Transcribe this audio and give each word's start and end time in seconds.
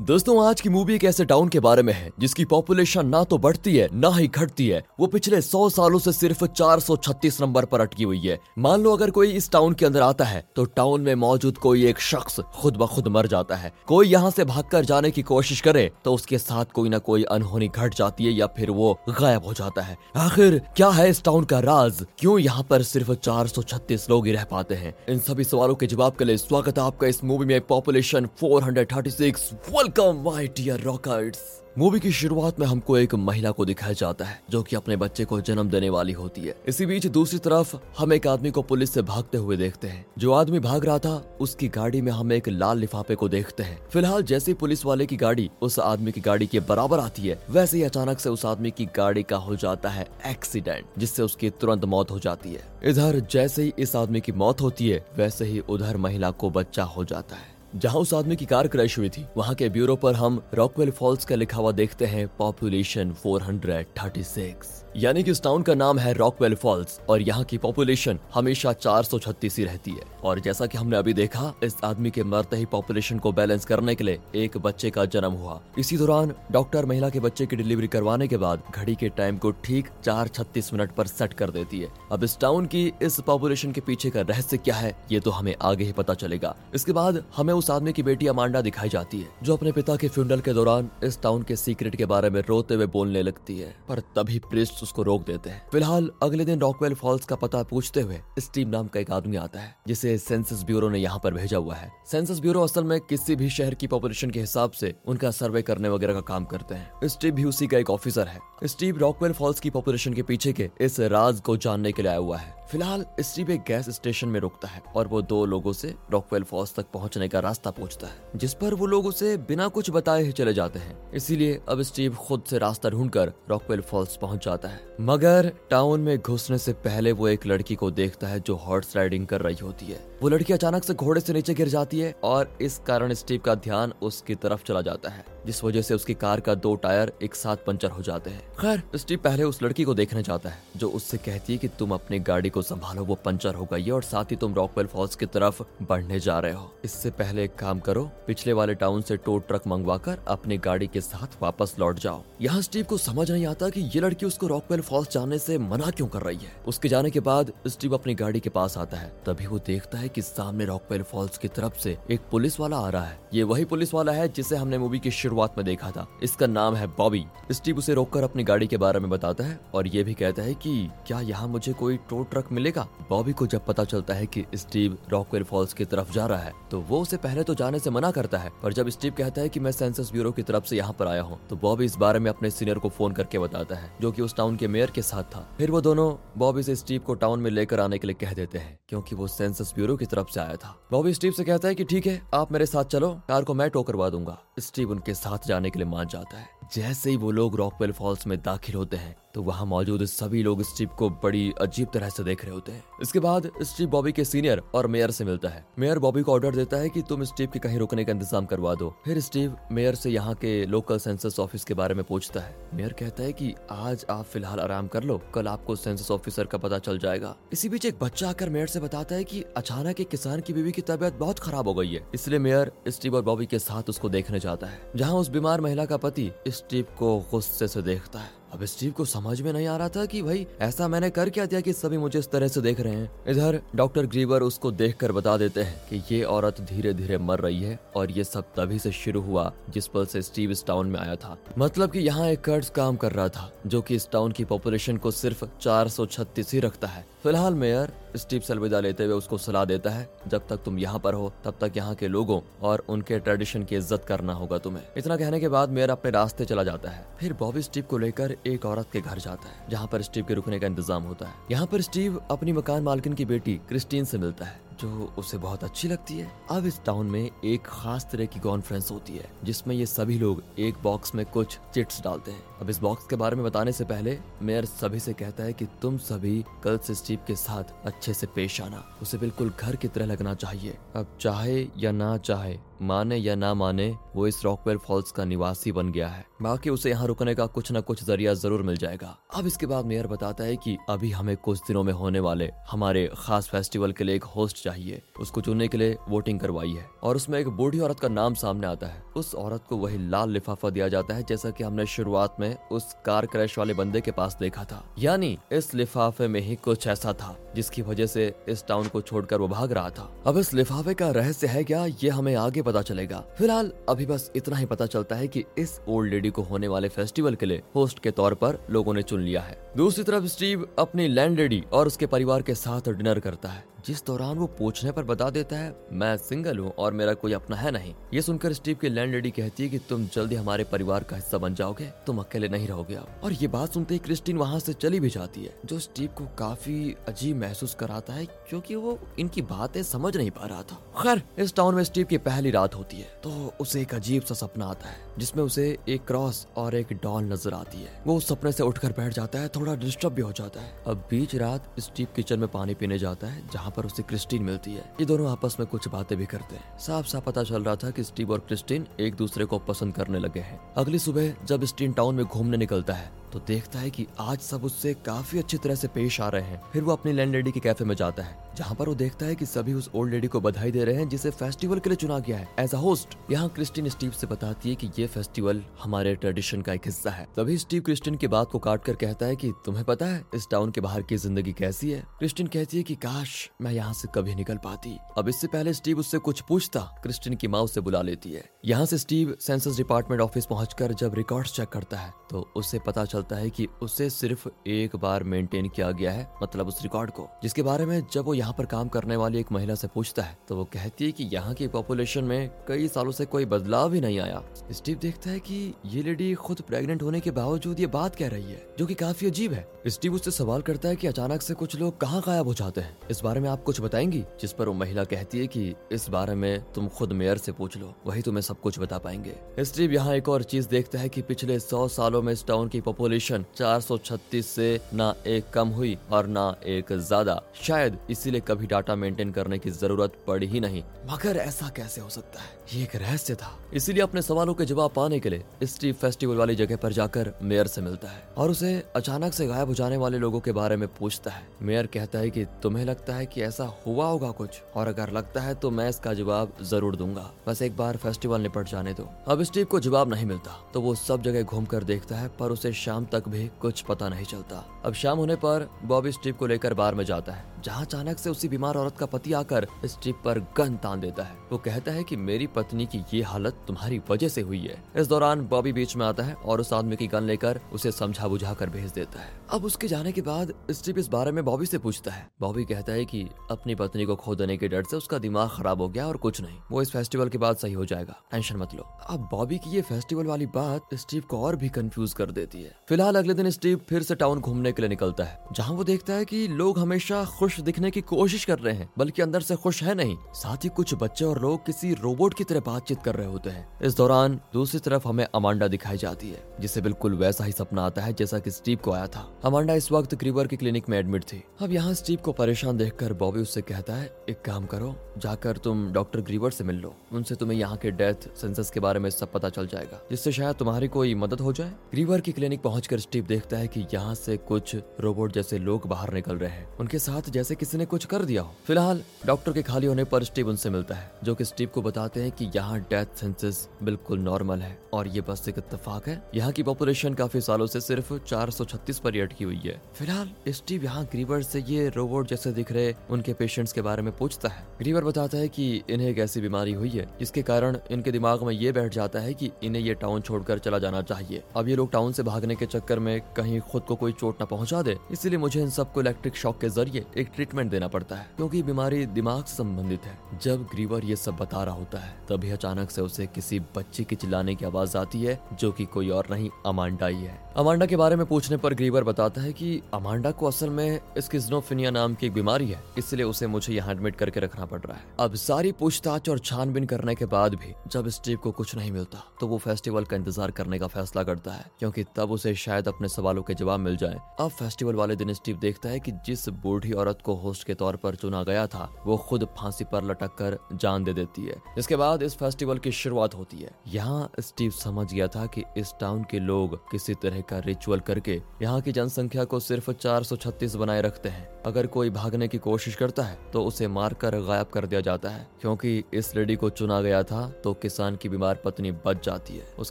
दोस्तों, 0.00 0.46
आज 0.46 0.60
की 0.60 0.68
मूवी 0.68 0.94
एक 0.94 1.04
ऐसे 1.04 1.24
टाउन 1.24 1.48
के 1.48 1.60
बारे 1.60 1.82
में 1.82 1.92
है, 1.92 2.10
जिसकी 2.20 2.44
पॉपुलेशन 2.44 3.06
ना 3.06 3.22
तो 3.24 3.38
बढ़ती 3.38 3.76
है, 3.76 3.88
ना 3.92 4.08
ही 4.08 4.26
घटती 4.26 4.66
है। 4.68 4.82
वो 5.00 5.06
पिछले 5.06 5.40
सौ 5.40 5.68
सालों 5.68 5.98
से 5.98 6.12
सिर्फ़ 6.12 6.44
436 6.46 7.40
नंबर 7.40 7.64
पर 7.64 7.80
अटकी 7.80 8.04
हुई 8.04 8.18
है। 8.18 8.38
मान 8.58 8.82
लो 8.82 8.92
अगर 8.96 9.10
कोई 9.10 9.30
इस 9.30 9.50
टाउन 9.50 9.72
के 9.72 9.86
अंदर 9.86 10.02
आता 10.02 10.24
है 10.24 10.44
तो 10.56 10.64
टाउन 10.66 11.00
में 11.00 11.14
मौजूद 11.14 11.58
कोई 11.58 11.84
एक 11.86 12.00
शख्स 12.00 12.38
खुद 12.40 12.76
ब 12.76 12.86
खुद 12.86 13.08
मर 13.08 13.26
जाता 13.26 13.56
है। 13.56 13.72
कोई 13.86 14.08
यहाँ 14.08 14.30
से 14.30 14.44
भागकर 14.44 14.84
जाने 14.84 15.10
की 15.10 15.22
कोशिश 15.22 15.60
करे 15.60 15.90
तो 16.04 16.14
उसके 16.14 16.38
साथ 16.38 16.64
कोई 16.74 16.88
ना 16.88 16.98
कोई 17.00 17.24
अनहोनी 17.24 17.68
घट 17.68 17.94
जाती 17.94 18.24
है 18.24 18.32
या 18.32 18.46
फिर 18.56 18.70
वो 18.70 18.96
गायब 19.10 19.46
हो 19.46 19.52
जाता 19.52 19.82
है। 19.82 19.96
आखिर 20.16 20.60
क्या 20.76 20.90
है 20.90 21.08
इस 21.10 21.22
टाउन 21.24 21.44
का 21.44 21.60
राज? 21.60 22.04
क्यों 22.18 22.38
यहाँ 22.38 22.62
पर 22.70 22.82
सिर्फ़ 22.82 23.12
436 23.12 24.08
लोग 24.10 24.26
ही 24.26 24.32
रह 24.32 24.44
पाते 24.44 24.74
हैं? 24.74 24.94
इन 25.08 25.18
सभी 25.18 25.44
सवालों 25.44 25.74
के 25.74 25.86
जवाब 25.86 26.16
के 26.18 26.24
लिए 26.24 26.36
स्वागत 26.36 26.78
है 26.78 26.84
आपका 26.84 27.06
इस 27.06 27.22
मूवी 27.24 27.46
में 27.46 27.60
population 27.66 28.28
436 28.40 29.50
welcome 29.88 30.22
my 30.24 30.46
dear 30.46 30.80
rockers 30.80 31.40
movie 31.78 32.00
की 32.00 32.10
शुरुआत 32.12 32.58
में 32.60 32.66
हमको 32.66 32.98
एक 32.98 33.14
महिला 33.14 33.50
को 33.50 33.64
दिखाया 33.64 33.92
जाता 33.92 34.24
है, 34.24 34.42
जो 34.50 34.62
कि 34.62 34.76
अपने 34.76 34.96
बच्चे 34.96 35.24
को 35.24 35.40
जन्म 35.40 35.68
देने 35.68 35.88
वाली 35.90 36.12
होती 36.12 36.40
है। 36.40 36.54
इसी 36.68 36.86
बीच 36.86 37.06
दूसरी 37.06 37.38
तरफ़ 37.38 37.76
हम 37.98 38.12
एक 38.12 38.26
आदमी 38.26 38.50
को 38.50 38.62
पुलिस 38.62 38.92
से 38.92 39.02
भागते 39.02 39.38
हुए 39.38 39.56
देखते 39.56 39.88
हैं। 39.88 40.06
जो 40.18 40.32
आदमी 40.32 40.58
भाग 40.58 40.84
रहा 40.84 40.98
था, 40.98 41.36
उसकी 41.40 41.68
गाड़ी 41.68 42.00
में 42.00 42.12
हम 42.12 42.32
एक 42.32 42.48
लाल 42.48 42.78
लिफाफे 42.78 43.14
को 43.14 43.28
देखते 43.28 43.62
हैं। 43.62 43.88
फ़िलहाल 43.90 44.22
जैसे 44.22 44.54
पुलिस 44.54 44.84
वाले 44.84 45.06
की 45.06 45.16
गाड़ी, 45.16 45.50
उस 45.62 45.78
आदमी 45.78 46.12
की 46.12 46.20
गाड़ी 46.20 46.46
के 46.46 46.60
बराबर 46.60 46.98
आती 46.98 47.22
है, 47.22 47.42
वैसे 47.50 47.76
ही 47.76 47.82
अचानक 47.82 48.20
से 48.20 48.28
उस 48.28 48.46
आदमी 48.46 48.70
की 48.70 48.86
गाड़ी 48.96 49.22
का 49.22 49.36
हो 49.36 49.56
जाता 49.56 49.88
है 49.88 50.08
एक्सीडेंट 50.26 50.86
जिससे 50.98 51.22
उसकी 51.22 51.50
तुरंत 51.50 51.84
मौत 51.84 52.10
हो 52.10 52.18
जाती 52.18 52.54
है। 52.54 52.64
इधर 52.84 53.20
जैसे 53.20 53.62
ही 53.62 53.72
इस 53.78 53.96
आदमी 53.96 54.20
की 54.20 54.32
मौत 54.32 54.60
होती 54.60 54.88
है, 54.88 55.06
वैसे 55.16 55.44
ही 55.44 55.60
उधर 55.60 55.96
महिला 55.96 56.30
को 56.30 56.50
बच्चा 56.50 56.84
हो 56.84 57.04
जाता 57.04 57.36
है। 57.36 57.57
जहाँ 57.76 58.00
उस 58.00 58.12
आदमी 58.14 58.36
की 58.36 58.44
कार 58.46 58.68
क्रैश 58.68 58.98
हुई 58.98 59.08
थी, 59.08 59.24
वहाँ 59.36 59.54
के 59.54 59.68
ब्यूरो 59.68 59.96
पर 59.96 60.14
हम 60.14 60.40
रॉकवेल 60.54 60.90
फॉल्स 60.90 61.24
का 61.24 61.34
लिखा 61.34 61.56
हुआ 61.56 61.72
देखते 61.72 62.06
हैं, 62.06 62.26
पॉपुलेशन 62.38 63.12
436 63.24 64.76
यानी 64.96 65.22
कि 65.22 65.30
इस 65.30 65.42
टाउन 65.42 65.62
का 65.62 65.74
नाम 65.74 65.98
है 65.98 66.12
रॉकवेल 66.12 66.54
फॉल्स, 66.54 67.00
और 67.08 67.22
यहाँ 67.22 67.44
की 67.44 67.58
पॉपुलेशन 67.58 68.18
हमेशा 68.34 68.72
चार 68.72 69.02
सौ 69.02 69.18
छत्तीस 69.18 69.56
ही 69.56 69.64
रहती 69.64 69.90
है। 69.90 70.02
और 70.24 70.40
जैसा 70.40 70.66
कि 70.66 70.78
हमने 70.78 70.96
अभी 70.96 71.12
देखा, 71.12 71.52
इस 71.62 71.76
आदमी 71.84 72.10
के 72.10 72.24
मरते 72.24 72.56
ही 72.56 72.64
पॉपुलेशन 72.64 73.18
को 73.18 73.32
बैलेंस 73.32 73.64
करने 73.64 73.94
के 73.94 74.04
लिए 74.04 74.18
एक 74.34 74.56
बच्चे 74.58 74.90
का 74.90 75.04
जन्म 75.04 75.32
हुआ। 75.32 75.60
इसी 75.78 75.96
दौरान 75.96 76.32
डॉक्टर 76.52 76.86
महिला 76.86 77.10
के 77.10 77.20
बच्चे 77.20 77.46
की 77.46 77.56
डिलीवरी 77.56 77.88
करवाने 77.88 78.28
के 78.28 78.36
बाद 78.36 78.62
घड़ी 78.74 78.94
के 78.94 79.08
टाइम 79.08 79.38
को 79.38 79.50
ठीक 79.64 79.88
चार 80.04 80.28
छत्तीस 80.28 80.72
मिनट 80.74 80.92
पर 80.92 81.06
सेट 81.06 81.32
कर 81.32 81.50
देती 81.50 81.80
है। 81.80 81.88
अब 82.12 82.24
इस 82.24 82.38
टाउन 82.38 82.66
की 82.66 82.92
इस 83.02 83.20
पॉपुलेशन 83.20 83.72
के 83.72 83.80
पीछे 83.80 84.10
का 84.10 84.20
रहस्य 84.20 84.56
क्या 84.56 84.74
है, 84.74 84.94
ये 85.12 85.20
तो 85.20 85.30
हमें 85.30 85.54
आगे 85.62 85.84
ही 85.84 85.92
पता 85.92 86.14
चलेगा। 86.14 86.54
इसके 86.74 86.92
बाद 86.92 87.22
हमें 87.36 87.52
उस 87.58 87.70
आदमी 87.70 87.92
की 87.92 88.02
बेटी 88.02 88.26
अमांडा 88.26 88.60
दिखाई 88.60 88.88
जाती 88.88 89.20
है, 89.20 89.28
जो 89.42 89.56
अपने 89.56 89.72
पिता 89.72 89.96
के 89.96 90.08
फ्यूनरल 90.08 90.40
के 90.40 90.52
दौरान 90.52 90.90
इस 91.04 91.20
टाउन 91.22 91.42
के 91.42 91.56
सीक्रेट 91.56 91.96
के 91.96 92.06
बारे 92.06 92.30
में 92.30 92.40
रोते 92.48 92.74
हुए 92.74 92.86
बोलने 92.86 93.22
लगती 93.22 93.58
है। 93.58 93.74
पर 93.88 94.00
तभी 94.16 94.38
प्रिस्ट 94.40 94.82
उसको 94.82 95.02
रोक 95.02 95.26
देते 95.26 95.50
हैं। 95.50 95.62
फ़िलहाल, 95.72 96.10
अगले 96.22 96.44
दिन 96.44 96.60
रॉकवेल 96.60 96.94
फॉल्स 96.94 97.24
का 97.24 97.36
पता 97.36 97.62
पूछते 97.62 98.00
हुए 98.00 98.20
स्टीव 98.38 98.68
नाम 98.68 98.86
का 98.86 99.00
एक 99.00 99.10
आदमी 99.10 99.36
आता 99.36 99.60
है, 99.60 99.74
जिसे 99.86 100.16
सेंसस 100.18 100.62
ब्यूरो 100.62 100.88
ने 100.88 100.98
यहाँ 100.98 101.20
पर 101.24 101.34
भेजा 101.34 101.58
हुआ 101.58 101.74
है। 101.74 101.90
सेंसस 102.10 102.40
ब्यूरो 102.40 102.62
असल 102.62 102.84
में 102.84 103.00
किसी 103.00 103.36
भी 103.36 103.50
शहर 103.50 103.74
की 103.74 103.86
पॉपुलेशन 103.86 104.30
के 104.30 104.40
हिसाब 104.40 104.70
से 104.70 104.94
उनका 105.06 105.30
सर्वे 105.30 105.62
करने 105.62 105.88
वगैरह 105.88 106.14
का 106.14 106.20
काम 106.20 106.44
करते 106.44 106.74
हैं। 106.74 107.08
स्टीव 107.08 107.34
भी 107.34 107.44
उसी 107.44 107.66
का 107.66 107.78
एक 107.78 107.90
ऑफिसर 107.90 108.28
है। 108.28 108.40
स्टीव 108.64 108.98
रॉकवेल 108.98 109.32
फॉल्स 109.32 109.60
की 109.60 109.70
पॉपुलेशन 109.70 110.14
के 110.14 110.22
पीछे 110.22 110.52
के 110.52 110.70
इस 110.80 111.00
राज 111.00 111.40
को 111.40 111.56
जानने 111.56 111.92
के 111.92 112.02
लिए 112.02 112.10
आया 112.10 112.18
हुआ 112.18 112.36
है। 112.36 112.57
फ़िलहाल 112.70 113.04
स्टीव 113.20 113.50
एक 113.50 113.60
गैस 113.68 113.88
स्टेशन 113.90 114.28
में 114.28 114.38
रुकता 114.40 114.68
है 114.68 114.80
और 114.96 115.08
वो 115.08 115.20
दो 115.22 115.44
लोगों 115.46 115.72
से 115.72 115.94
रॉकवेल 116.12 116.42
फॉल्स 116.42 116.74
तक 116.74 116.86
पहुँचने 116.94 117.28
का 117.28 117.40
रास्ता 117.40 117.70
पूछता 117.70 118.06
है, 118.06 118.14
जिस 118.36 118.54
पर 118.54 118.74
वो 118.74 118.86
लोग 118.86 119.06
उसे 119.06 119.36
बिना 119.48 119.68
कुछ 119.68 119.90
बताए 119.90 120.22
ही 120.22 120.32
चले 120.32 120.52
जाते 120.54 120.78
हैं। 120.78 121.12
इसीलिए 121.12 121.58
अब 121.68 121.82
स्टीव 121.82 122.14
खुद 122.16 122.42
से 122.50 122.58
रास्ता 122.58 122.90
ढूंढकर 122.90 123.32
रॉकवेल 123.50 123.80
फॉल्स 123.80 124.16
पहुँच 124.16 124.44
जाता 124.44 124.68
है। 124.68 124.80
मगर 125.00 125.50
टाउन 125.70 126.00
में 126.00 126.18
घुसने 126.18 126.58
से 126.58 126.72
पहले 126.84 127.12
वो 127.12 127.28
एक 127.28 127.46
लड़की 127.46 127.74
को 127.74 127.90
देखता 127.90 128.28
है 128.28 128.40
जो 128.40 128.56
हॉर्स 128.56 128.94
राइडिंग 128.96 129.26
कर 129.26 129.40
रही 129.40 129.56
होती 129.62 129.86
है। 129.86 130.00
वो 130.22 130.28
लड़की 130.28 130.52
अचानक 130.52 130.84
से 130.84 130.94
घोड़े 130.94 131.20
से 131.20 131.32
नीचे 131.32 131.54
गिर 131.54 131.68
जाती 131.68 132.00
है 132.00 132.14
और 132.24 132.56
इस 132.60 132.78
कारण 132.86 133.14
स्टीव 133.14 133.40
का 133.40 133.54
ध्यान 133.54 133.92
उसकी 134.02 134.34
तरफ़ 134.34 134.64
चला 134.64 134.82
जाता 134.82 135.10
है। 135.10 135.24
जिस 135.48 135.62
वजह 135.64 135.82
से 135.82 135.94
उसकी 135.94 136.14
कार 136.14 136.40
का 136.40 136.54
दो 136.54 136.74
टायर 136.76 137.12
एक 137.22 137.34
साथ 137.34 137.56
पंचर 137.66 137.90
हो 137.90 138.02
जाते 138.02 138.30
हैं। 138.30 138.40
खैर। 138.58 138.82
स्टीव 138.96 139.18
पहले 139.18 139.44
उस 139.44 139.62
लड़की 139.62 139.84
को 139.84 139.94
देखने 139.94 140.22
जाता 140.22 140.48
है 140.48 140.62
जो 140.76 140.88
उससे 140.90 141.18
कहती 141.18 141.52
है 141.52 141.58
कि 141.58 141.68
तुम 141.68 141.92
अपनी 141.94 142.18
गाड़ी 142.20 142.50
को 142.50 142.62
संभालो 142.62 143.04
वो 143.04 143.14
पंचर 143.14 143.54
हो 143.54 143.64
गई 143.64 143.82
है 143.82 143.92
और 143.92 144.02
साथ 144.02 144.24
ही 144.24 144.36
तुम 144.36 144.54
रॉकवेल 144.54 144.86
फॉल्स 144.86 145.16
की 145.16 145.26
तरफ़ 145.26 145.62
बढ़ने 145.82 146.18
जा 146.20 146.38
रहे 146.38 146.52
हो। 146.52 146.70
इससे 146.84 147.10
पहले 147.10 147.44
एक 147.44 147.54
काम 147.54 147.78
करो 147.78 148.02
पिछले 148.26 148.52
वाले 148.52 148.74
टाउन 148.74 149.02
से 149.02 149.16
टो 149.16 149.38
ट्रक 149.38 149.66
मंगवा 149.66 149.96
कर 149.98 150.18
अपनी 150.28 150.58
गाड़ी 150.58 150.86
के 150.86 151.00
साथ 151.00 151.42
वापस 151.42 151.74
लौट 151.78 151.98
जाओ। 151.98 152.22
यहाँ 152.40 152.60
स्टीव 152.62 152.84
को 152.84 152.98
समझ 152.98 153.30
नहीं 153.30 153.46
आता 153.46 153.68
की 153.68 153.80
ये 153.80 154.00
लड़की 154.00 154.26
उसको 154.26 154.46
रॉकवेल 154.46 154.80
फॉल्स 154.80 155.12
जाने 155.12 155.38
से 155.38 155.58
मना 155.60 155.90
क्यों 155.90 156.08
कर 156.08 156.22
रही 156.22 156.36
है। 156.36 156.52
उसके 156.66 156.88
जाने 156.88 157.10
के 157.10 157.20
बाद 157.20 157.52
स्टीव 157.68 157.94
अपनी 157.94 158.14
गाड़ी 158.14 158.40
के 158.40 158.50
पास 158.50 158.78
आता 158.78 158.96
है। 158.96 159.12
तभी 159.26 159.46
वो 159.46 159.58
देखता 159.66 159.98
है 159.98 160.08
की 160.08 160.22
सामने 160.22 160.64
रॉकवेल 160.64 161.02
फॉल्स 161.02 161.38
की 161.38 161.48
तरफ़ 161.48 161.78
से 161.78 161.96
एक 162.10 162.28
पुलिस 162.30 162.60
वाला 162.60 162.76
आ 162.76 162.88
रहा 162.90 163.04
है। 163.04 163.18
ये 163.34 163.42
वही 163.44 163.64
पुलिस 163.64 163.94
वाला 163.94 164.12
है 164.12 164.28
जिसे 164.28 164.56
हमने 164.56 164.78
मूवी 164.78 164.98
की 164.98 165.10
शुरुआत 165.10 165.36
में 165.38 165.64
देखा 165.64 165.90
था। 165.90 166.06
इसका 166.22 166.46
नाम 166.46 166.74
है 166.74 166.86
बॉबी। 166.88 167.24
स्टीव 167.52 167.78
उसे 167.78 167.94
रोककर 167.94 168.24
अपनी 168.24 168.44
गाड़ी 168.44 168.66
के 168.66 168.76
बारे 168.76 169.00
में 169.00 169.08
बताता 169.10 169.44
है 169.44 169.58
और 169.74 169.86
ये 169.86 170.02
भी 170.04 170.14
कहता 170.14 170.42
है 170.42 170.54
कि, 170.54 170.88
क्या 171.06 171.20
यहाँ 171.20 171.48
मुझे 171.48 171.72
कोई 171.72 171.96
टो 172.10 172.22
ट्रक 172.22 172.52
मिलेगा? 172.52 172.86
बॉबी 173.10 173.32
को 173.32 173.46
जब 173.46 173.64
पता 173.66 173.84
चलता 173.84 174.14
है 174.14 174.26
कि 174.26 174.44
स्टीव 174.54 174.96
रॉकवेल 175.08 175.44
फॉल्स 175.44 175.72
की 175.72 175.84
तरफ़ 175.84 176.12
जा 176.12 176.26
रहा 176.26 176.38
है 176.38 176.52
तो 176.70 176.80
वो 176.80 177.00
उसे 177.00 177.16
पहले 177.16 177.42
तो 177.42 177.54
जाने 177.54 177.78
से 177.78 177.90
मना 177.90 178.10
करता 178.10 178.38
है। 178.38 178.50
पर 178.62 178.72
जब 178.72 178.88
स्टीव 178.88 179.14
कहता 179.18 179.40
है 179.40 179.48
कि 179.48 179.60
मैं 179.60 179.72
सेंसस 179.72 180.10
ब्यूरो 180.12 180.32
की 180.32 180.42
तरफ़ 180.42 180.64
से 180.64 180.76
यहाँ 180.76 180.92
पर 180.92 181.06
आया 181.06 181.22
हूँ 181.22 181.38
तो 181.50 181.56
बॉबी 181.56 181.84
इस 181.84 181.96
बारे 181.96 182.18
में 182.18 182.30
अपने 182.30 182.50
सीनियर 182.50 182.78
को 182.78 182.88
फ़ोन 182.88 183.12
करके 183.12 183.38
बताता 183.38 183.74
है, 183.74 183.90
जो 184.00 184.12
की 184.12 184.22
उस 184.22 184.36
टाउन 184.36 184.56
के 184.56 184.68
मेयर 184.68 184.90
के 184.90 185.02
साथ 185.02 185.24
था। 185.24 185.46
फिर 185.58 185.70
वो 185.70 185.80
दोनों 185.80 186.14
बॉबी 186.38 186.62
से 186.62 186.76
स्टीव 186.76 187.00
को 187.00 187.14
टाउन 187.14 187.40
में 187.40 187.50
लेकर 187.50 187.80
आने 187.80 187.98
के 187.98 188.06
लिए 188.06 188.16
कह 188.20 188.32
देते 188.32 188.58
हैं, 188.58 188.78
क्योंकि 188.88 189.14
वो 189.14 189.26
सेंसस 189.28 189.72
ब्यूरो 189.74 189.96
की 189.96 190.06
तरफ़ 190.06 190.28
से 190.28 190.40
आया 190.40 190.56
था। 190.56 190.74
बॉबी 190.90 191.14
स्टीव 191.14 191.32
से 191.32 191.44
कहता 191.44 191.68
है 191.68 191.74
कि, 191.74 191.84
ठीक 191.84 192.06
है, 192.06 192.20
आप 192.34 192.52
मेरे 192.52 192.66
साथ 192.66 192.84
चलो, 192.84 193.10
कार 193.28 193.44
को 193.44 193.54
मैं 193.54 193.70
टो 193.70 193.82
करवा 193.82 194.08
दूँगा। 194.10 194.38
स्टीव 194.58 194.90
उनके 194.90 195.14
साथ 195.18 195.46
जाने 195.46 195.70
के 195.70 195.78
लिए 195.78 195.88
मान 195.88 196.06
जाता 196.06 196.38
है। 196.38 196.57
जैसे 196.72 197.10
ही 197.10 197.16
वो 197.16 197.30
लोग 197.30 197.56
रॉकवेल 197.56 197.92
फॉल्स 197.92 198.26
में 198.26 198.38
दाखिल 198.38 198.74
होते 198.74 198.96
हैं 198.96 199.16
तो 199.34 199.42
वहाँ 199.42 199.64
मौजूद 199.66 200.04
सभी 200.04 200.42
लोग 200.42 200.62
स्टीव 200.62 200.88
को 200.98 201.08
बड़ी 201.22 201.52
अजीब 201.60 201.88
तरह 201.94 202.08
से 202.08 202.22
देख 202.24 202.44
रहे 202.44 202.52
होते 202.52 202.72
हैं। 202.72 202.82
इसके 203.02 203.20
बाद 203.20 203.48
स्टीव 203.62 203.88
बॉबी 203.88 204.12
के 204.12 204.24
सीनियर 204.24 204.62
और 204.74 204.86
मेयर 204.86 205.10
से 205.10 205.24
मिलता 205.24 205.48
है। 205.48 205.64
मेयर 205.78 205.98
बॉबी 205.98 206.22
को 206.22 206.32
ऑर्डर 206.32 206.54
देता 206.54 206.76
है 206.76 206.88
कि 206.88 207.02
तुम 207.02 207.22
स्टीव 207.24 207.48
के 207.48 207.58
कहीं 207.58 207.78
रुकने 207.78 208.04
का 208.04 208.12
इंतज़ाम 208.12 208.46
करवा 208.46 208.74
दो। 208.74 208.88
फिर 209.04 209.20
स्टीव 209.20 209.56
मेयर 209.72 209.94
से 209.94 210.10
यहाँ 210.10 210.34
के 210.34 210.64
लोकल 210.66 210.98
सेंसस 210.98 211.38
ऑफ़िस 211.40 211.64
के 211.64 211.74
बारे 211.74 211.94
में 211.94 212.04
पूछता 212.04 212.40
है। 212.40 212.56
मेयर 212.74 212.92
कहता 212.92 213.22
है 213.22 213.32
की 213.32 213.54
आज 213.70 214.04
आप 214.10 214.24
फ़िलहाल 214.24 214.60
आराम 214.60 214.86
कर 214.86 215.04
लो, 215.04 215.20
कल 215.34 215.48
आपको 215.48 215.76
सेंसस 215.76 216.10
ऑफिसर 216.10 216.44
का 216.44 216.58
पता 216.58 216.78
चल 216.78 216.98
जाएगा। 216.98 217.34
इसी 217.52 217.68
बीच 217.68 217.86
एक 217.86 217.98
बच्चा 218.02 218.28
आकर 218.28 218.50
मेयर 218.50 218.66
से 218.66 218.80
बताता 218.80 219.14
है 219.14 219.24
की 219.24 219.42
अचानक 219.56 220.00
एक 220.00 220.08
किसान 220.08 220.40
की 220.40 220.52
बीवी 220.52 220.72
की 220.72 220.82
तबीयत 220.82 221.14
बहुत 221.14 221.38
खराब 221.38 221.68
हो 221.68 221.74
गई 221.74 221.92
है। 221.92 222.02
इसलिए 222.14 222.38
मेयर 222.38 222.72
स्टीव 222.88 223.16
और 223.16 223.22
बॉबी 223.22 223.46
के 223.46 223.58
साथ 223.58 223.88
उसको 223.88 224.08
देखने 224.08 224.40
जाता 224.40 224.66
है, 224.66 224.80
जहाँ 224.96 225.14
उस 225.14 225.28
बीमार 225.28 225.60
महिला 225.60 225.84
का 225.84 225.96
पति 225.98 226.30
स्टीव 226.58 226.86
को 226.98 227.18
गुस्से 227.30 227.68
से 227.68 227.82
देखता 227.82 228.18
है। 228.18 228.37
अब 228.52 228.64
स्टीव 228.64 228.92
को 228.92 229.04
समझ 229.04 229.40
में 229.40 229.52
नहीं 229.52 229.66
आ 229.66 229.76
रहा 229.76 229.88
था 229.88 230.04
कि 230.04 230.20
भाई, 230.22 230.46
ऐसा 230.60 230.86
मैंने 230.88 231.10
कर 231.10 231.30
क्या 231.30 231.44
दिया 231.46 231.60
कि 231.60 231.72
सभी 231.72 231.98
मुझे 231.98 232.18
इस 232.18 232.30
तरह 232.30 232.48
से 232.48 232.60
देख 232.60 232.80
रहे 232.80 232.94
हैं। 232.94 233.10
इधर, 233.28 233.60
डॉक्टर 233.76 234.06
ग्रीवर 234.06 234.42
उसको 234.42 234.70
देखकर 234.72 235.12
बता 235.12 235.36
देते 235.36 235.62
हैं 235.62 235.80
कि 235.88 236.02
ये 236.10 236.22
औरत 236.24 236.60
धीरे 236.60 236.92
धीरे 236.94 237.18
मर 237.18 237.40
रही 237.40 237.60
है 237.62 237.78
और 237.96 238.10
ये 238.10 238.24
सब 238.24 238.52
तभी 238.56 238.78
से 238.78 238.92
शुरू 238.92 239.20
हुआ 239.20 239.52
जिस 239.70 239.86
पल 239.86 240.06
से 240.06 240.22
स्टीव 240.22 240.50
इस 240.50 240.64
टाउन 240.66 240.86
में 240.86 240.98
आया 241.00 241.14
था। 241.16 241.36
मतलब 241.58 241.90
कि 241.90 241.98
यहाँ 241.98 242.28
एक 242.28 242.40
कर्ज 242.40 242.68
काम 242.70 242.96
कर 242.96 243.12
रहा 243.12 243.28
था, 243.28 243.50
जो 243.66 243.82
कि 243.82 243.94
इस 243.94 244.08
टाउन 244.12 244.32
की 244.32 244.44
पॉपुलेशन 244.44 244.96
को 244.96 245.10
सिर्फ़ 245.10 245.44
चार 245.60 245.88
सौ 245.88 246.06
छत्तीस 246.06 246.52
ही 246.52 246.60
रखता 246.60 246.88
है। 246.88 247.06
फ़िलहाल 247.22 247.54
मेयर, 247.54 247.92
स्टीव 248.16 248.40
से 248.40 248.52
अलविदा 248.52 248.80
लेते 248.80 249.04
हुए 249.04 249.14
उसको 249.14 249.38
सलाह 249.38 249.64
देता 249.64 249.90
है, 249.90 250.08
जब 250.28 250.46
तक 250.48 250.62
तुम 250.64 250.78
यहाँ 250.78 250.98
पर 250.98 251.14
हो, 251.14 251.32
तब 251.44 251.54
तक 251.60 251.76
यहाँ 251.76 251.94
के 251.94 252.08
लोगों 252.08 252.40
और 252.62 252.84
उनके 252.88 253.18
ट्रेडिशन 253.18 253.64
की 253.64 253.76
इज़्ज़त 253.76 254.04
करना 254.04 254.32
होगा 254.32 254.58
तुम्हें। 254.58 254.82
इतना 254.96 255.16
कहने 255.16 255.40
के 255.40 255.48
बाद 255.48 255.70
मेयर 255.70 255.90
अपने 255.90 256.10
रास्ते 256.10 256.44
चला 256.44 256.62
जाता 256.62 256.90
है। 256.90 257.06
फिर 257.20 257.32
बॉबी 257.32 257.62
स्टीव 257.62 257.84
को 257.90 257.98
लेकर 257.98 258.36
एक 258.46 258.66
औरत 258.66 258.88
के 258.92 259.00
घर 259.00 259.18
जाता 259.18 259.48
है, 259.48 259.68
जहाँ 259.70 259.86
पर 259.86 260.02
स्टीव 260.02 260.24
के 260.24 260.34
रुकने 260.34 260.58
का 260.58 260.66
इंतज़ाम 260.66 261.02
होता 261.02 261.26
है। 261.26 261.34
यहाँ 261.50 261.66
पर 261.66 261.80
स्टीव 261.80 262.20
अपनी 262.30 262.52
मकान 262.52 262.82
मालकिन 262.82 263.12
की 263.12 263.24
बेटी 263.24 263.60
क्रिस्टीन 263.68 264.04
से 264.04 264.18
मिलता 264.18 264.44
है। 264.44 264.67
जो 264.80 265.12
उसे 265.18 265.38
बहुत 265.38 265.64
अच्छी 265.64 265.88
लगती 265.88 266.18
है। 266.18 266.30
अब 266.50 266.66
इस 266.66 266.80
टाउन 266.84 267.06
में 267.06 267.30
एक 267.44 267.66
खास 267.66 268.08
तरह 268.12 268.26
की 268.26 268.40
कॉन्फ्रेंस 268.40 268.90
होती 268.90 269.16
है, 269.16 269.30
जिसमें 269.44 269.74
ये 269.74 269.86
सभी 269.86 270.18
लोग 270.18 270.42
एक 270.58 270.82
बॉक्स 270.82 271.14
में 271.14 271.24
कुछ 271.26 271.58
चिट्स 271.74 272.02
डालते 272.02 272.30
हैं। 272.30 272.42
अब 272.60 272.70
इस 272.70 272.78
बॉक्स 272.80 273.06
के 273.06 273.16
बारे 273.16 273.36
में 273.36 273.44
बताने 273.44 273.72
से 273.72 273.84
पहले 273.84 274.18
मेयर 274.42 274.64
सभी 274.64 275.00
से 275.00 275.12
कहता 275.12 275.44
है 275.44 275.52
कि 275.52 275.66
तुम 275.82 275.98
सभी 275.98 276.44
कल 276.64 276.78
से 276.78 276.94
स्टीव 276.94 277.18
के 277.26 277.34
साथ 277.36 277.74
अच्छे 277.86 278.14
से 278.14 278.26
पेश 278.26 278.60
आना। 278.60 278.84
उसे 279.02 279.18
बिल्कुल 279.18 279.52
घर 279.60 279.76
की 279.76 279.88
तरह 279.88 280.06
लगना 280.06 280.34
चाहिए। 280.34 280.76
अब 280.96 281.16
चाहे 281.20 281.66
या 281.78 281.92
ना 281.92 282.16
चाहे, 282.18 282.56
माने 282.82 283.16
या 283.16 283.34
ना 283.34 283.52
माने, 283.54 283.88
वो 284.16 284.26
इस 284.26 284.40
रॉकवेल 284.44 284.78
फॉल्स 284.78 285.10
का 285.12 285.24
निवासी 285.24 285.72
बन 285.72 285.90
गया 285.92 286.08
है। 286.08 286.24
बाकी 286.42 286.70
उसे 286.70 286.90
यहाँ 286.90 287.06
रुकने 287.06 287.34
का 287.34 287.46
कुछ 287.46 287.72
न 287.72 287.80
कुछ 287.80 288.02
ज़रिया 288.04 288.34
ज़रूर 288.34 288.62
मिल 288.62 288.76
जाएगा। 288.76 289.16
अब 289.34 289.46
इसके 289.46 289.66
बाद 289.66 289.84
मेयर 289.84 290.06
बताता 290.06 290.44
है 290.44 290.56
कि 290.56 290.76
अभी 290.90 291.10
हमें 291.10 291.36
कुछ 291.36 291.58
दिनों 291.58 291.82
में 291.84 291.92
होने 291.92 292.20
वाले 292.20 292.50
हमारे 292.70 293.10
खास 293.18 293.48
फेस्टिवल 293.48 293.92
के 293.92 294.04
लिए 294.04 294.16
एक 294.16 294.24
होस्ट 294.26 294.64
चाहिए। 294.68 295.02
उसको 295.20 295.40
चुनने 295.40 295.68
के 295.68 295.78
लिए 295.78 295.96
वोटिंग 296.08 296.40
करवाई 296.40 296.70
है। 296.70 296.86
और 297.02 297.16
उसमें 297.16 297.38
एक 297.38 297.48
बूढ़ी 297.48 297.80
औरत 297.80 298.00
का 298.00 298.08
नाम 298.08 298.34
सामने 298.34 298.66
आता 298.66 298.86
है। 298.86 299.02
उस 299.16 299.34
औरत 299.34 299.64
को 299.68 299.76
वही 299.76 300.08
लाल 300.08 300.30
लिफाफा 300.30 300.70
दिया 300.70 300.88
जाता 300.88 301.14
है, 301.14 301.22
जैसा 301.22 301.50
कि 301.50 301.64
हमने 301.64 301.86
शुरुआत 301.86 302.36
में 302.40 302.68
उस 302.68 302.96
कार 303.06 303.26
क्रैश 303.26 303.58
वाले 303.58 303.74
बंदे 303.74 304.00
के 304.00 304.10
पास 304.10 304.36
देखा 304.40 304.64
था। 304.64 304.84
यानी 304.98 305.38
इस 305.52 305.74
लिफाफे 305.74 306.28
में 306.28 306.40
ही 306.40 306.56
कुछ 306.56 306.86
ऐसा 306.86 307.12
था, 307.12 307.52
जिसकी 307.56 307.82
वजह 307.82 308.06
से 308.06 308.34
इस 308.48 308.64
टाउन 308.68 308.88
को 308.88 309.00
छोड़कर 309.00 309.40
वो 309.40 309.48
भाग 309.48 309.72
रहा 309.72 309.90
था। 309.90 310.22
अब 310.26 310.38
इस 310.38 310.54
लिफाफे 310.54 310.94
का 310.94 311.10
रहस्य 311.10 311.46
है 311.46 311.64
क्या, 311.64 311.86
ये 311.86 312.08
हमें 312.08 312.34
आगे 312.34 312.62
पता 312.62 312.82
चलेगा। 312.82 313.24
फ़िलहाल 313.38 313.72
अभी 313.88 314.06
बस 314.06 314.32
इतना 314.36 314.56
ही 314.56 314.66
पता 314.66 314.86
चलता 314.86 315.16
है 315.16 315.28
कि 315.28 315.44
इस 315.58 315.80
ओल्ड 315.88 316.10
लेडी 316.10 316.30
को 316.30 316.42
होने 316.42 316.68
वाले 316.68 316.88
फेस्टिवल 316.88 317.34
के 317.34 317.46
लिए 317.46 317.62
होस्ट 317.74 317.98
के 317.98 318.10
तौर 318.10 318.34
पर 318.34 318.58
लोगों 318.70 318.94
ने 318.94 319.02
चुन 319.02 319.20
लिया 319.20 319.40
है। 319.40 319.72
दूसरी 319.76 320.04
तरफ़ 320.04 320.24
स्टीव 320.24 320.68
अपनी 320.78 321.08
लैंड 321.08 321.36
लेडी 321.36 321.64
और 321.72 321.86
उसके 321.86 322.06
परिवार 322.06 322.42
के 322.42 322.54
साथ 322.54 322.88
डिनर 322.88 323.20
करता 323.20 323.48
है। 323.48 323.64
जिस 323.86 324.06
दौरान 324.06 324.38
वो 324.38 324.46
पूछने 324.58 324.92
पर 324.92 325.04
बता 325.04 325.28
देता 325.30 325.56
है, 325.56 325.74
मैं 325.92 326.16
सिंगल 326.18 326.58
हूँ 326.58 326.72
और 326.78 326.92
मेरा 326.92 327.14
कोई 327.14 327.32
अपना 327.32 327.56
है 327.56 327.70
नहीं। 327.70 327.94
ये 328.14 328.22
सुनकर 328.22 328.52
स्टीव 328.52 328.76
की 328.76 328.88
लैंड 328.88 329.12
लेडी 329.12 329.30
कहती 329.30 329.62
है 329.62 329.68
कि, 329.68 329.78
तुम 329.78 330.06
जल्दी 330.06 330.36
हमारे 330.36 330.64
परिवार 330.64 331.04
का 331.04 331.16
हिस्सा 331.16 331.38
बन 331.38 331.54
जाओगे, 331.54 331.84
तुम 332.06 332.18
अकेले 332.18 332.48
नहीं 332.48 332.68
रहोगे 332.68 332.94
अब। 332.94 333.20
और 333.24 333.32
ये 333.32 333.48
बात 333.48 333.74
सुनते 333.74 333.94
ही 333.94 333.98
क्रिस्टीन 334.00 334.36
वहाँ 334.36 334.58
से 334.58 334.72
चली 334.74 335.00
भी 335.00 335.10
जाती 335.10 335.44
है, 335.44 335.54
जो 335.64 335.78
स्टीव 335.78 336.10
को 336.18 336.26
काफ़ी 336.38 336.94
अजीब 337.08 337.36
महसूस 337.36 337.74
कराता 337.74 338.12
है, 338.12 338.24
क्योंकि 338.48 338.74
वो 338.74 338.98
इनकी 339.18 339.42
बातें 339.44 339.82
समझ 339.84 340.16
नहीं 340.16 340.30
पा 340.30 340.46
रहा 340.46 340.62
था। 340.62 340.80
खैर, 341.02 341.22
इस 341.38 341.54
टाउन 341.54 341.74
में 341.74 341.82
स्टीव 341.84 342.06
की 342.06 342.18
पहली 342.20 342.50
रात 342.50 342.74
होती 342.74 342.96
है 342.96 343.06
तो 343.22 343.30
उसे 343.60 343.80
एक 343.80 343.94
अजीब 343.94 344.22
सा 344.22 344.34
सपना 344.36 344.66
आता 344.66 344.88
है, 344.88 344.96
जिसमें 345.18 345.42
उसे 345.44 345.66
एक 345.88 346.04
क्रॉस 346.06 346.46
और 346.56 346.74
एक 346.74 346.92
डॉल 347.02 347.24
नज़र 347.24 347.54
आती 347.54 347.78
है। 347.78 348.02
वो 348.06 348.16
उस 348.16 348.28
सपने 348.28 348.52
से 348.52 348.62
उठकर 348.62 348.92
बैठ 348.92 349.12
जाता 349.14 349.38
है, 349.38 349.48
थोड़ा 349.48 349.74
डिस्टर्ब 349.76 350.12
भी 350.12 350.22
हो 350.22 350.32
जाता 350.32 350.60
है। 350.60 350.72
अब 350.86 351.06
बीच 351.10 351.34
रात 351.36 351.80
स्टीव 351.80 352.08
किचन 352.16 352.38
में 352.38 352.48
पानी 352.50 352.74
पीने 352.74 352.98
जाता 352.98 353.26
है, 353.26 353.42
जहाँ 353.52 353.72
पर 353.76 353.86
उसे 353.86 354.02
क्रिस्टीन 354.02 354.42
मिलती 354.48 354.74
है। 354.74 354.84
ये 355.00 355.04
दोनों 355.04 355.30
आपस 355.30 355.56
में 355.60 355.68
कुछ 355.68 355.88
बातें 355.88 356.16
भी 356.18 356.26
करते 356.26 356.56
हैं। 356.56 356.78
साफ़ 356.78 357.06
साफ़ 357.06 357.24
पता 357.24 357.42
चल 357.42 357.64
रहा 357.64 357.76
था 357.76 357.90
कि 357.90 358.04
स्टीव 358.04 358.32
और 358.32 358.38
क्रिस्टीन 358.38 358.86
एक 359.00 359.14
दूसरे 359.14 359.44
को 359.44 359.58
पसंद 359.58 359.94
करने 359.94 360.18
लगे 360.18 360.40
हैं। 360.40 360.60
अगली 360.76 360.98
सुबह 360.98 361.32
जब 361.44 361.64
स्टीन 361.64 361.92
टाउन 361.92 362.14
में 362.14 362.24
घूमने 362.26 362.56
निकलता 362.56 362.94
है 362.94 363.10
तो 363.32 363.38
देखता 363.46 363.78
है 363.78 363.90
कि 363.90 364.06
आज 364.20 364.38
सब 364.40 364.64
उससे 364.64 364.92
काफ़ी 365.06 365.38
अच्छी 365.38 365.56
तरह 365.56 365.74
से 365.74 365.88
पेश 365.90 366.20
आ 366.20 366.28
रहे 366.28 366.42
हैं। 366.42 366.60
फिर 366.72 366.82
वो 366.82 366.92
अपनी 366.92 367.12
लैंड 367.12 367.32
लेडी 367.32 367.52
के 367.52 367.60
कैफ़े 367.60 367.86
में 367.86 367.94
जाता 367.96 368.22
है, 368.22 368.36
जहाँ 368.56 368.74
पर 368.74 368.88
वो 368.88 368.94
देखता 368.94 369.26
है 369.26 369.34
कि 369.34 369.46
सभी 369.46 369.72
उस 369.74 369.90
ओल्ड 369.94 370.12
लेडी 370.12 370.28
को 370.28 370.40
बधाई 370.40 370.70
दे 370.70 370.84
रहे 370.84 370.96
हैं 370.96 371.08
जिसे 371.08 371.30
फेस्टिवल 371.32 371.78
के 371.78 371.90
लिए 371.90 371.96
चुना 371.96 372.18
गया 372.18 372.36
है। 372.36 372.48
एज 372.58 372.74
अ 372.74 372.78
होस्ट 372.78 373.16
यहाँ 373.30 373.48
क्रिस्टिन 373.50 373.88
स्टीव 373.88 374.10
से 374.10 374.26
बताती 374.26 374.68
है 374.68 374.74
कि 374.74 374.90
ये 374.98 375.06
फेस्टिवल 375.08 375.62
हमारे 375.82 376.14
ट्रेडिशन 376.16 376.62
का 376.62 376.72
एक 376.72 376.86
हिस्सा 376.86 377.10
है। 377.10 377.26
तभी 377.36 377.58
स्टीव 377.58 377.82
क्रिस्टीन 377.82 378.14
की 378.14 378.28
बात 378.28 378.50
को 378.50 378.58
काट 378.58 378.84
कर 378.84 378.94
कहता 378.96 379.26
है 379.26 379.36
की 379.36 379.52
तुम्हें 379.64 379.84
पता 379.84 380.06
है 380.06 380.24
इस 380.34 380.48
टाउन 380.50 380.70
के 380.70 380.80
बाहर 380.80 381.02
की 381.02 381.16
ज़िंदगी 381.18 381.52
कैसी 381.52 381.90
है? 381.90 382.00
क्रिस्टिन 382.18 382.46
कहती 382.48 382.76
है 382.76 382.82
की 382.82 382.94
काश 382.96 383.48
मैं 383.62 383.72
यहाँ 383.72 383.92
से 383.92 384.08
कभी 384.14 384.34
निकल 384.34 384.56
पाती। 384.58 384.96
अब 385.18 385.28
इससे 385.28 385.46
पहले 385.48 385.72
स्टीव 385.74 385.98
उससे 385.98 386.18
कुछ 386.20 386.40
पूछता, 386.40 386.80
क्रिस्टिन 387.02 387.34
की 387.34 387.48
माँ 387.48 387.60
उसे 387.62 387.80
बुला 387.80 388.02
लेती 388.02 388.32
है। 388.32 388.44
यहाँ 388.64 388.86
से 388.86 388.98
स्टीव 388.98 389.36
सेंसस 389.40 389.76
डिपार्टमेंट 389.76 390.22
ऑफ़िस 390.22 390.46
पहुंचकर 390.46 390.92
जब 390.94 391.14
रिकॉर्ड 391.14 391.46
चेक 391.48 391.68
करता 391.68 391.98
है 391.98 392.12
तो 392.30 392.46
उससे 392.56 392.78
पता 392.86 393.04
चलता 393.18 393.36
है 393.36 393.50
कि 393.50 393.66
उसे 393.82 394.08
सिर्फ़ 394.10 394.46
एक 394.66 394.96
बार 394.96 395.22
मेंटेन 395.24 395.68
किया 395.68 395.90
गया 395.92 396.10
है 396.12 396.26
मतलब 396.42 396.68
उस 396.68 396.82
रिकॉर्ड 396.82 397.10
को। 397.10 397.28
जिसके 397.42 397.62
बारे 397.62 397.86
में 397.86 398.00
जब 398.12 398.24
वो 398.24 398.34
यहाँ 398.34 398.54
पर 398.58 398.66
काम 398.66 398.88
करने 398.88 399.16
वाली 399.16 399.40
एक 399.40 399.52
महिला 399.52 399.74
से 399.74 399.88
पूछता 399.88 400.22
है 400.22 400.36
तो 400.48 400.56
वो 400.56 400.64
कहती 400.64 401.04
है 401.04 401.12
कि 401.12 401.24
यहाँ 401.24 401.54
की 401.54 401.68
पॉपुलेशन 401.68 402.24
में 402.24 402.50
कई 402.68 402.88
सालों 402.88 403.12
से 403.12 403.24
कोई 403.24 403.44
बदलाव 403.44 403.94
ही 403.94 404.00
नहीं 404.00 404.18
आया। 404.20 404.42
स्टीव 404.70 404.98
देखता 404.98 405.30
है 405.30 405.38
कि 405.40 405.74
ये 405.86 406.02
लेडी 406.02 406.32
खुद 406.34 406.60
प्रेग्नेंट 406.60 407.02
होने 407.02 407.20
के 407.20 407.30
बावजूद 407.30 407.80
ये 407.80 407.86
बात 407.86 408.16
कह 408.16 408.28
रही 408.28 408.44
है, 408.44 408.66
जो 408.78 408.86
कि 408.86 408.94
काफ़ी 408.94 409.26
अजीब 409.26 409.52
है। 409.52 409.66
स्टीव 409.86 410.14
उससे 410.14 410.30
सवाल 410.30 410.62
करता 410.62 410.88
है 410.88 410.96
कि 410.96 411.06
अचानक 411.06 411.42
से 411.42 411.54
कुछ 411.54 411.76
लोग 411.76 412.00
कहाँ 412.00 412.20
गायब 412.26 412.46
हो 412.46 412.54
जाते 412.54 412.80
हैं। 412.80 412.96
इस 413.10 413.20
बारे 413.20 413.40
में 413.40 413.48
आप 413.50 413.62
कुछ 413.62 413.80
बताएँगी? 413.80 414.24
जिस 414.40 414.52
पर 414.52 414.68
वो 414.68 414.74
महिला 414.74 415.04
कहती 415.04 415.38
है 415.38 415.46
कि 415.46 415.74
इस 415.92 416.08
बारे 416.08 416.34
में 416.34 416.60
तुम 416.72 416.88
खुद 416.88 417.12
मेयर 417.12 417.38
से 417.38 417.52
पूछ 417.52 417.76
लो, 417.76 417.94
वही 418.06 418.22
तुम्हें 418.22 418.42
सब 418.42 418.60
कुछ 418.60 418.78
बता 418.78 418.98
पाएँगे। 418.98 419.64
स्टीव 419.64 419.92
यहाँ 419.92 420.14
एक 420.14 420.28
और 420.28 420.42
चीज़ 420.42 420.68
देखता 420.68 420.98
है 420.98 421.08
कि 421.08 421.22
पिछले 421.22 421.58
सौ 421.60 421.86
सालों 421.88 422.22
में 422.22 422.32
इस 422.32 422.46
टाउन 422.46 422.68
की 422.68 422.80
पॉपुलेशन 422.80 423.07
436 423.10 424.46
से 424.46 424.80
ना 424.94 425.14
एक 425.26 425.50
कम 425.50 425.68
हुई 425.68 425.96
और 426.10 426.26
ना 426.26 426.54
एक 426.66 426.92
ज़्यादा। 426.92 427.40
शायद 427.62 427.98
इसीलिए 428.10 428.40
कभी 428.40 428.66
डाटा 428.66 428.94
मेंटेन 428.96 429.30
करने 429.32 429.58
की 429.58 429.70
ज़रूरत 429.70 430.12
पड़ी 430.26 430.46
ही 430.46 430.60
नहीं। 430.60 430.82
मगर 431.10 431.36
ऐसा 431.36 431.68
कैसे 431.76 432.00
हो 432.00 432.08
सकता 432.08 432.40
है? 432.40 432.56
ये 432.74 432.82
एक 432.82 432.96
रहस्य 432.96 433.34
था। 433.34 433.50
इसीलिए 433.74 434.02
अपने 434.02 434.22
सवालों 434.22 434.54
के 434.54 434.64
जवाब 434.64 434.90
पाने 434.96 435.18
के 435.20 435.30
लिए 435.30 435.66
स्टीव 435.66 435.94
फेस्टिवल 435.94 436.36
वाली 436.36 436.54
जगह 436.54 436.76
पर 436.76 436.92
जाकर 436.92 437.32
मेयर 437.42 437.66
से 437.66 437.80
मिलता 437.82 438.08
है 438.08 438.22
और 438.38 438.50
उसे 438.50 438.72
अचानक 438.96 439.32
से 439.32 439.46
गायब 439.46 439.68
हो 439.68 439.74
जाने 439.74 439.96
वाले 439.96 440.18
लोगों 440.18 440.40
के 440.40 440.52
बारे 440.52 440.76
में 440.76 440.88
पूछता 440.90 441.30
है। 441.30 441.46
मेयर 441.62 441.86
कहता 441.86 442.18
है 442.18 442.30
कि 442.30 442.44
तुम्हें 442.62 442.84
लगता 442.84 443.14
है 443.14 443.26
कि 443.26 443.42
ऐसा 443.42 443.64
हुआ 443.86 444.06
होगा 444.06 444.30
कुछ? 444.32 444.60
और 444.76 444.88
अगर 444.88 445.12
लगता 445.12 445.40
है 445.40 445.54
तो 445.54 445.70
मैं 445.70 445.88
इसका 445.88 446.14
जवाब 446.14 446.52
ज़रूर 446.62 446.96
दूँगा। 446.96 447.30
बस 447.46 447.62
एक 447.62 447.76
बार 447.76 447.96
फेस्टिवल 447.96 448.40
निपट 448.40 448.68
जाने 448.68 448.92
दो। 448.92 449.08
अब 449.28 449.42
स्टीव 449.42 449.64
को 449.66 449.80
जवाब 449.80 450.10
नहीं 450.10 450.26
मिलता 450.26 450.58
तो 450.74 450.80
वो 450.80 450.94
सब 450.96 451.22
जगह 451.22 451.42
घूम 451.42 451.66
देखता 451.78 452.16
है 452.16 452.28
पर 452.38 452.50
उसे 452.50 452.72
शाम 452.74 452.97
तक 453.04 453.28
भी 453.28 453.50
कुछ 453.60 453.80
पता 453.80 454.08
नहीं 454.08 454.24
चलता। 454.24 454.82
अब 454.84 454.92
शाम 454.92 455.18
होने 455.18 455.36
पर 455.36 455.70
बॉबी 455.84 456.12
स्टीव 456.12 456.34
को 456.34 456.46
लेकर 456.46 456.74
बार 456.74 456.94
में 456.94 457.04
जाता 457.04 457.32
है। 457.32 457.57
जहाँ 457.58 457.82
अचानक 457.82 458.18
से 458.18 458.30
उसी 458.30 458.48
बीमार 458.48 458.76
औरत 458.76 458.96
का 458.98 459.06
पति 459.06 459.32
आकर 459.32 459.66
स्टीव 459.84 460.14
पर 460.24 460.38
गन 460.56 460.76
तान 460.76 461.00
देता 461.00 461.22
है। 461.22 461.36
वो 461.52 461.58
कहता 461.58 461.92
है 461.92 462.02
कि 462.04 462.16
मेरी 462.18 462.46
पत्नी 462.46 462.86
की 462.86 463.02
ये 463.14 463.22
हालत 463.22 463.62
तुम्हारी 463.66 464.00
वजह 464.10 464.28
से 464.28 464.40
हुई 464.40 464.60
है। 464.60 464.82
इस 464.96 465.06
दौरान 465.06 465.46
बॉबी 465.48 465.72
बीच 465.72 465.96
में 465.96 466.04
आता 466.06 466.22
है 466.22 466.34
और 466.34 466.60
उस 466.60 466.72
आदमी 466.72 466.96
की 466.96 467.06
गन 467.06 467.22
लेकर 467.22 467.60
उसे 467.72 467.92
समझा 467.92 468.28
बुझा 468.28 468.52
कर 468.54 468.70
भेज 468.70 468.92
देता 468.92 469.20
है। 469.20 469.30
अब 469.50 469.64
उसके 469.64 469.88
जाने 469.88 470.12
के 470.12 470.22
बाद 470.22 470.52
स्टीव 470.70 470.98
इस 470.98 471.08
बारे 471.08 471.32
में 471.32 471.44
बॉबी 471.44 471.66
से 471.66 471.78
पूछता 471.78 472.10
है। 472.10 472.26
बॉबी 472.40 472.64
कहता 472.64 472.92
है 472.92 473.04
की 473.04 473.22
अपनी 473.50 473.74
पत्नी 473.74 474.04
को 474.04 474.16
खो 474.16 474.34
देने 474.34 474.56
के 474.56 474.68
डर 474.68 474.82
से 474.82 474.96
उसका 474.96 475.18
दिमाग 475.18 475.48
खराब 475.50 475.80
हो 475.80 475.88
गया 475.88 476.06
और 476.06 476.16
कुछ 476.18 476.40
नहीं। 476.40 476.58
वो 476.70 476.82
इस 476.82 476.90
फेस्टिवल 476.90 477.28
के 477.28 477.38
बाद 477.38 477.56
सही 477.56 477.72
हो 477.72 477.84
जाएगा। 477.84 478.20
टेंशन 478.30 478.56
मत 478.56 478.74
लो। 478.74 478.88
अब 479.08 479.28
बॉबी 479.30 479.58
की 479.58 479.70
ये 479.70 479.82
फेस्टिवल 479.82 480.26
वाली 480.26 480.46
बात 480.48 480.94
स्टीव 480.94 481.22
को 481.22 481.42
और 481.44 481.56
भी 481.56 481.68
कंफ्यूज 481.70 482.12
कर 482.12 482.30
देती 482.30 482.62
है। 482.62 482.76
फ़िलहाल 482.88 483.16
अगले 483.16 483.34
दिन 483.34 483.50
स्टीव 483.50 483.80
फिर 483.88 484.02
से 484.02 484.14
टाउन 484.14 484.40
घूमने 484.40 484.72
के 484.72 484.82
लिए 484.82 484.88
निकलता 484.88 485.24
है, 485.24 485.38
जहाँ 485.52 485.74
वो 485.74 485.84
देखता 485.84 486.12
है 486.12 486.24
की 486.24 486.46
लोग 486.48 486.78
हमेशा 486.78 487.24
खुश 487.38 487.47
दिखने 487.60 487.90
की 487.90 488.00
कोशिश 488.00 488.44
कर 488.44 488.58
रहे 488.58 488.74
हैं, 488.74 488.88
बल्कि 488.98 489.22
अंदर 489.22 489.40
से 489.40 489.56
खुश 489.56 489.82
है 489.82 489.94
नहीं। 489.94 490.16
साथ 490.34 490.64
ही 490.64 490.68
कुछ 490.68 490.94
बच्चे 490.94 491.24
और 491.24 491.40
लोग 491.40 491.64
किसी 491.66 491.92
रोबोट 491.94 492.34
की 492.34 492.44
तरह 492.44 492.60
बातचीत 492.60 493.02
कर 493.02 493.14
रहे 493.14 493.26
होते 493.26 493.50
हैं। 493.50 493.66
इस 493.82 493.96
दौरान 493.96 494.40
दूसरी 494.52 494.80
तरफ़ 494.80 495.08
हमें 495.08 495.24
अमांडा 495.24 495.68
दिखाई 495.68 495.96
जाती 495.96 496.30
है, 496.30 496.42
जिसे 496.60 496.80
बिल्कुल 496.80 497.14
वैसा 497.14 497.44
ही 497.44 497.52
सपना 497.52 497.82
आता 497.82 498.02
है 498.02 498.12
जैसा 498.12 498.38
कि 498.38 498.50
स्टीव 498.50 498.78
को 498.78 498.92
आया 498.92 499.06
था। 499.06 499.26
अमांडा 499.44 499.74
इस 499.74 499.90
वक्त 499.92 500.14
ग्रीवर 500.14 500.46
की 500.46 500.56
क्लिनिक 500.56 500.88
में 500.88 500.98
एडमिट 500.98 501.24
थी। 501.24 501.42
अब 501.60 501.72
यहाँ 501.72 501.94
स्टीव 501.94 502.18
को 502.18 502.32
परेशान 502.32 502.76
देखकर 502.76 503.12
बॉबी 503.12 503.40
उससे 503.40 503.60
कहता 503.60 503.94
है, 503.94 504.10
एक 504.28 504.40
काम 504.44 504.66
करो, 504.66 504.94
जाकर 505.18 505.56
तुम 505.56 505.86
डॉक्टर 505.92 506.20
ग्रीवर 506.20 506.50
से 506.50 506.64
मिल 506.64 506.76
लो। 506.76 506.94
उनसे 507.12 507.34
तुम्हें 507.34 507.58
यहाँ 507.58 507.76
के 507.76 507.90
डेथ 507.90 508.28
सेंसस 508.36 508.70
के 508.70 508.80
बारे 508.80 509.00
में 509.00 509.10
सब 509.10 509.32
पता 509.32 509.48
चल 509.48 509.66
जाएगा, 509.66 510.00
जिससे 510.10 510.32
शायद 510.32 510.56
तुम्हारी 510.56 510.88
कोई 510.88 511.14
मदद 511.14 511.40
हो 511.40 511.52
जाए। 511.52 511.70
ग्रीवर 511.90 512.20
की 512.20 512.32
क्लिनिक 512.32 512.62
पहुंचकर 512.62 512.98
स्टीव 512.98 513.26
देखता 513.26 513.56
है 513.56 513.68
कि 513.68 513.86
यहाँ 513.94 514.14
से 514.14 514.36
कुछ 514.36 514.76
रोबोट 515.00 515.32
जैसे 515.32 515.58
लोग 515.58 515.86
बाहर 515.88 516.12
निकल 516.12 516.36
रहे 516.36 516.50
हैं। 516.50 516.76
उनके 516.76 516.98
साथ 516.98 517.30
जैसे 517.38 517.54
किसी 517.54 517.78
ने 517.78 517.84
कुछ 517.86 518.04
कर 518.04 518.22
दिया 518.24 518.42
हो। 518.42 518.54
फ़िलहाल, 518.66 519.02
डॉक्टर 519.26 519.52
के 519.52 519.62
खाली 519.62 519.86
होने 519.86 520.04
पर 520.04 520.24
स्टीव 520.24 520.48
उनसे 520.48 520.70
मिलता 520.70 520.94
है, 520.94 521.10
जो 521.24 521.34
कि 521.34 521.44
स्टीव 521.44 521.68
को 521.74 521.82
बताते 521.82 522.22
हैं 522.22 522.30
कि 522.30 522.50
यहाँ 522.56 522.78
डेथ 522.80 523.14
सेंसस 523.16 523.68
बिल्कुल 523.82 524.18
नॉर्मल 524.18 524.60
है, 524.60 524.78
और 524.92 525.08
ये 525.08 525.20
बस 525.20 525.48
एक 525.48 525.58
इत्तेफाक 525.58 526.08
है। 526.08 526.22
यहाँ 526.34 526.52
की 526.52 526.62
पॉपुलेशन 526.62 527.14
काफ़ी 527.14 527.40
सालों 527.40 527.66
से 527.66 527.80
सिर्फ़ 527.80 528.12
436 528.18 528.98
पर 528.98 529.14
ही 529.14 529.20
अटकी 529.20 529.44
हुई 529.44 529.60
है। 529.64 529.80
फ़िलहाल, 529.94 530.30
स्टीव 530.48 530.84
यहाँ 530.84 531.04
ग्रीवर 531.04 531.42
से 531.42 531.60
ये 531.60 531.88
रोबोट 531.88 532.28
जैसे 532.28 532.52
दिख 532.52 532.72
रहे 532.72 532.94
उनके 533.10 533.32
पेशेंट्स 533.32 533.72
के 533.72 533.82
बारे 533.82 534.02
में 534.02 534.12
पूछता 534.16 534.48
है। 534.48 534.66
ग्रीवर 534.78 535.04
बताता 535.04 535.38
है 535.38 535.48
कि 535.48 535.70
इन्हें 535.90 536.08
एक 536.08 536.18
ऐसी 536.18 536.40
बीमारी 536.40 536.72
हुई 536.72 536.90
है, 536.90 537.06
जिसके 537.20 537.42
कारण 537.42 537.78
इनके 537.90 538.12
दिमाग 538.12 538.42
में 538.42 538.52
ये 538.54 538.72
बैठ 538.72 538.92
जाता 538.92 539.20
है 539.20 539.34
कि 539.34 539.50
इन्हें 539.62 539.82
ये 539.82 539.94
टाउन 539.94 540.20
छोड़कर 540.20 540.58
चला 540.58 540.78
जाना 540.78 541.02
चाहिए। 541.02 541.42
अब 541.56 541.68
ये 541.68 541.76
लोग 541.76 541.92
टाउन 541.92 542.12
से 542.12 542.22
भागने 542.22 542.54
के 542.54 542.66
चक्कर 542.66 542.98
में 542.98 543.20
कहीं 543.36 543.60
खुद 543.62 543.82
को 543.82 543.94
कोई 543.94 544.12
चोट 544.12 544.42
न 544.42 544.46
पहुँचा 544.46 544.82
दे, 544.82 544.96
इसलिए 545.12 545.38
मुझे 545.38 545.62
इन 545.62 545.70
सबको 545.70 546.00
इलेक्ट्रिक 546.00 546.36
शॉक 546.36 546.60
के 546.60 546.68
ज़रिए 546.70 547.04
एक 547.18 547.27
ट्रीटमेंट 547.28 547.70
देना 547.70 547.88
पड़ता 547.88 548.16
है। 548.16 548.26
क्योंकि 548.36 548.62
बीमारी 548.62 549.04
दिमाग 549.08 549.44
से 549.44 549.56
संबंधित 549.56 550.04
है। 550.04 550.18
जब 550.42 550.62
ग्रीवर 550.64 551.04
ये 551.04 551.16
सब 551.16 551.36
बता 551.36 551.62
रहा 551.64 551.74
होता 551.74 551.98
है, 551.98 552.14
तभी 552.28 552.50
अचानक 552.50 552.90
से 552.90 553.02
उसे 553.02 553.26
किसी 553.26 553.60
बच्चे 553.76 554.04
की 554.04 554.16
चिल्लाने 554.16 554.54
की 554.54 554.64
आवाज़ 554.64 554.96
आती 554.96 555.22
है, 555.22 555.38
जो 555.54 555.72
कि 555.72 555.84
कोई 555.86 556.08
और 556.10 556.26
नहीं, 556.30 556.50
अमांडा 556.66 557.06
ही 557.06 557.22
है। 557.22 557.38
अमांडा 557.56 557.86
के 557.86 557.96
बारे 557.96 558.16
में 558.16 558.24
पूछने 558.26 558.56
पर 558.56 558.74
ग्रीवर 558.74 559.04
बताता 559.04 559.40
है 559.40 559.52
कि 559.52 559.80
अमांडा 559.94 560.30
को 560.30 560.46
असल 560.46 560.70
में 560.70 561.00
स्किज्नोफिनिया 561.18 561.90
नाम 561.90 562.14
की 562.14 562.26
एक 562.26 562.32
बीमारी 562.32 562.68
है। 562.68 562.82
इसलिए 562.98 563.24
उसे 563.24 563.46
मुझे 563.46 563.72
यहाँ 563.74 563.92
एडमिट 563.92 564.16
करके 564.16 564.40
रखना 564.40 564.64
पड़ 564.64 564.80
रहा 564.80 564.96
है। 564.96 565.04
अब 565.20 565.34
सारी 565.36 565.72
पूछताछ 565.72 566.28
और 566.28 566.38
छानबीन 566.40 566.84
करने 566.86 567.14
के 567.14 567.26
बाद 567.26 567.54
भी, 567.54 567.72
जब 567.88 568.08
स्टीव 568.08 568.38
को 568.38 568.50
कुछ 568.52 568.74
नहीं 568.76 568.92
मिलता 568.92 569.24
तो 569.40 569.46
वो 569.46 569.58
फेस्टिवल 569.58 570.04
का 570.04 570.16
इंतज़ार 570.16 570.50
करने 570.50 570.78
का 570.78 570.86
फैसला 570.86 571.22
करता 571.22 571.52
है। 571.52 571.64
क्योंकि 571.78 572.04
तब 572.16 572.30
उसे 572.30 572.54
शायद 572.56 572.88
अपने 572.88 573.08
सवालों 573.08 573.42
के 573.42 573.54
जवाब 573.54 573.80
मिल 573.80 573.96
जाए। 573.96 574.16
अब 574.40 574.50
फेस्टिवल 574.50 574.94
वाले 574.94 575.16
दिन 575.16 575.32
स्टीव 575.34 575.58
देखता 575.58 575.88
है 575.88 576.00
कि 576.00 576.12
जिस 576.26 576.48
बूढ़ी 576.48 576.92
औरत 576.92 577.17
रात 577.18 577.24
को 577.24 577.34
होस्ट 577.34 577.66
के 577.66 577.74
तौर 577.74 577.96
पर 577.96 578.14
चुना 578.14 578.42
गया 578.42 578.66
था। 578.66 578.88
वो 579.06 579.16
खुद 579.18 579.44
फांसी 579.58 579.84
पर 579.84 580.04
लटक 580.04 580.34
कर 580.34 580.58
जान 580.74 581.04
दे 581.04 581.12
देती 581.12 581.46
है। 581.46 581.56
इसके 581.78 581.96
बाद 581.96 582.22
इस 582.22 582.34
फेस्टिवल 582.34 582.78
की 582.78 582.92
शुरुआत 582.92 583.34
होती 583.34 583.56
है। 583.56 583.70
यहाँ 583.86 584.30
स्टीव 584.40 584.70
समझ 584.70 585.12
गया 585.12 585.26
था 585.26 585.46
कि 585.46 585.62
इस 585.76 585.92
टाउन 586.00 586.22
के 586.30 586.38
लोग 586.38 586.76
किसी 586.90 587.14
तरह 587.14 587.40
का 587.40 587.58
रिचुअल 587.58 588.00
करके 588.00 588.40
यहाँ 588.62 588.80
की 588.80 588.92
जनसंख्या 588.92 589.44
को 589.44 589.60
सिर्फ़ 589.60 589.90
436 589.92 590.74
बनाए 590.74 591.02
रखते 591.02 591.28
हैं। 591.28 591.46
अगर 591.66 591.86
कोई 591.86 592.10
भागने 592.10 592.48
की 592.48 592.58
कोशिश 592.58 592.94
करता 592.94 593.22
है 593.22 593.38
तो 593.52 593.64
उसे 593.64 593.88
मारकर 593.88 594.38
गायब 594.40 594.66
कर 594.66 594.86
दिया 594.86 595.00
जाता 595.00 595.28
है। 595.28 595.46
क्योंकि 595.60 596.02
इस 596.14 596.34
लेडी 596.36 596.56
को 596.56 596.70
चुना 596.70 597.00
गया 597.00 597.22
था 597.22 597.48
तो 597.64 597.74
किसान 597.74 598.16
की 598.16 598.28
बीमार 598.28 598.54
पत्नी 598.64 598.92
बच 599.06 599.24
जाती 599.26 599.56
है। 599.56 599.66
उस 599.78 599.90